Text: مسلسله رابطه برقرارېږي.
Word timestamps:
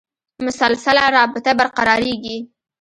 مسلسله 0.45 1.03
رابطه 1.17 1.49
برقرارېږي. 1.59 2.37